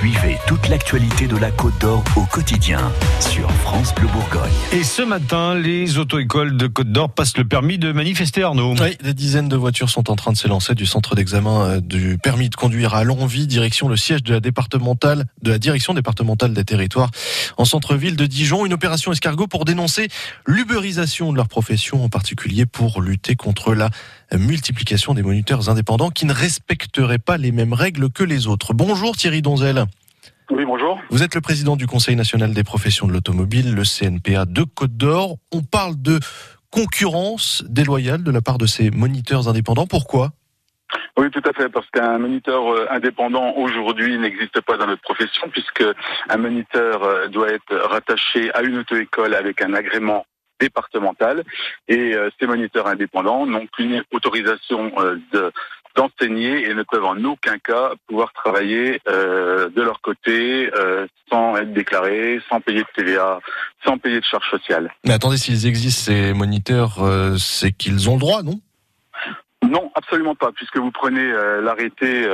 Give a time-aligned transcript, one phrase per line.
[0.00, 4.50] Suivez toute l'actualité de la Côte d'Or au quotidien sur France Bleu Bourgogne.
[4.72, 8.74] Et ce matin, les auto-écoles de Côte d'Or passent le permis de manifester, Arnaud.
[8.80, 12.16] Oui, des dizaines de voitures sont en train de s'élancer du centre d'examen euh, du
[12.16, 16.54] permis de conduire à Longwy, direction le siège de la départementale, de la direction départementale
[16.54, 17.10] des territoires
[17.56, 18.66] en centre-ville de Dijon.
[18.66, 20.08] Une opération escargot pour dénoncer
[20.46, 23.90] l'uberisation de leur profession, en particulier pour lutter contre la
[24.32, 28.74] multiplication des moniteurs indépendants qui ne respecteraient pas les mêmes règles que les autres.
[28.74, 29.86] Bonjour Thierry Donzel.
[30.50, 30.98] Oui, bonjour.
[31.10, 34.96] Vous êtes le président du Conseil national des professions de l'automobile, le CNPA de Côte
[34.96, 35.36] d'Or.
[35.52, 36.18] On parle de
[36.70, 39.86] concurrence déloyale de la part de ces moniteurs indépendants.
[39.86, 40.32] Pourquoi?
[41.20, 45.50] Oui, tout à fait, parce qu'un moniteur euh, indépendant aujourd'hui n'existe pas dans notre profession,
[45.50, 45.84] puisque
[46.30, 50.24] un moniteur euh, doit être rattaché à une auto-école avec un agrément
[50.58, 51.44] départemental,
[51.88, 54.92] et euh, ces moniteurs indépendants n'ont qu'une autorisation
[55.32, 55.52] de
[55.96, 60.70] d'enseigner et ne peuvent en aucun cas pouvoir travailler de leur côté
[61.28, 63.40] sans être déclarés, sans payer de TVA,
[63.84, 64.94] sans payer de charges sociales.
[65.04, 67.00] Mais attendez, s'ils existent ces moniteurs,
[67.38, 68.60] c'est qu'ils ont le droit, non?
[69.70, 71.26] Non, absolument pas, puisque vous prenez
[71.62, 72.26] l'arrêté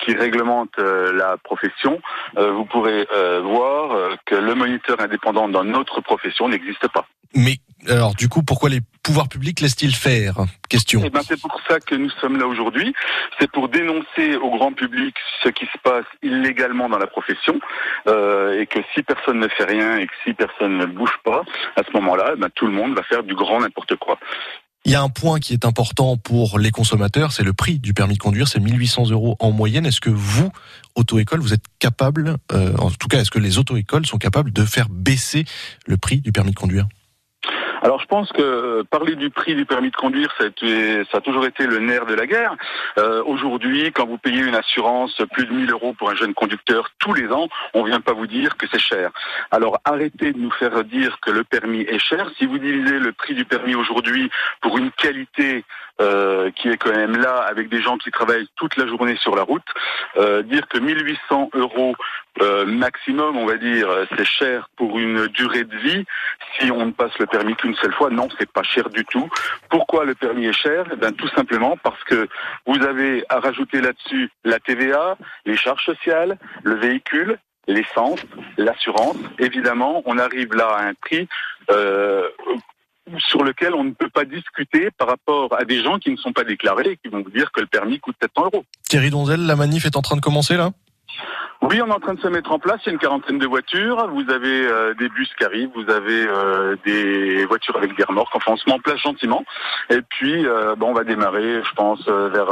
[0.00, 2.00] qui réglemente la profession,
[2.36, 3.06] vous pourrez
[3.42, 7.06] voir que le moniteur indépendant dans notre profession n'existe pas.
[7.34, 10.36] Mais alors du coup, pourquoi les pouvoirs publics laissent-ils faire?
[10.68, 11.02] Question.
[11.04, 12.94] Eh ben, c'est pour ça que nous sommes là aujourd'hui.
[13.38, 17.60] C'est pour dénoncer au grand public ce qui se passe illégalement dans la profession
[18.08, 21.42] euh, et que si personne ne fait rien et que si personne ne bouge pas,
[21.76, 24.18] à ce moment-là, eh ben, tout le monde va faire du grand n'importe quoi.
[24.86, 27.94] Il y a un point qui est important pour les consommateurs, c'est le prix du
[27.94, 29.86] permis de conduire, c'est 1800 euros en moyenne.
[29.86, 30.50] Est-ce que vous,
[30.94, 34.62] auto-école, vous êtes capable, euh, en tout cas, est-ce que les auto-écoles sont capables de
[34.66, 35.46] faire baisser
[35.86, 36.86] le prix du permis de conduire?
[37.84, 41.44] Alors je pense que euh, parler du prix du permis de conduire, ça a, toujours
[41.44, 42.56] été le nerf de la guerre.
[42.96, 46.88] Euh, aujourd'hui, quand vous payez une assurance plus de 1000 euros pour un jeune conducteur
[46.98, 49.10] tous les ans, on vient pas vous dire que c'est cher.
[49.50, 52.30] Alors arrêtez de nous faire dire que le permis est cher.
[52.38, 54.30] Si vous divisez le prix du permis aujourd'hui
[54.62, 55.62] pour une qualité
[56.00, 59.36] euh, qui est quand même là avec des gens qui travaillent toute la journée sur
[59.36, 59.62] la route,
[60.44, 61.94] dire que 1800 euros
[62.66, 66.04] maximum, on va dire, c'est cher pour une durée de vie
[66.58, 68.10] si on ne passe le permis qu'une seule fois.
[68.10, 69.28] Non, c'est pas cher du tout.
[69.70, 70.86] Pourquoi le permis est cher?
[70.92, 72.28] Eh bien, tout simplement parce que
[72.66, 78.20] vous avez à rajouter là-dessus la TVA, les charges sociales, le véhicule, l'essence,
[78.56, 79.16] l'assurance.
[79.38, 81.28] Évidemment, on arrive là à un prix
[81.70, 82.28] euh,
[83.18, 86.32] sur lequel on ne peut pas discuter par rapport à des gens qui ne sont
[86.32, 88.64] pas déclarés et qui vont vous dire que le permis coûte 700 euros.
[88.88, 90.70] Thierry Donzel, la manif est en train de commencer là?
[91.62, 92.80] Oui, on est en train de se mettre en place.
[92.84, 94.08] Il y a une quarantaine de voitures.
[94.12, 98.34] Vous avez euh, des bus qui arrivent, vous avez euh, des voitures avec des remorques.
[98.34, 99.44] Enfin, on se met en place gentiment.
[99.90, 102.48] Et puis, euh, bon, on va démarrer, je pense, vers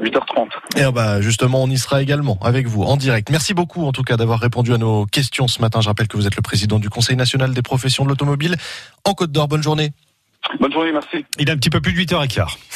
[0.00, 0.48] 8h30.
[0.76, 3.30] Et bah, justement, on y sera également avec vous en direct.
[3.30, 5.80] Merci beaucoup, en tout cas, d'avoir répondu à nos questions ce matin.
[5.80, 8.56] Je rappelle que vous êtes le président du Conseil national des professions de l'automobile
[9.04, 9.48] en Côte d'Or.
[9.48, 9.90] Bonne journée.
[10.58, 11.24] Bonne journée, merci.
[11.38, 12.56] Il est un petit peu plus de 8h15.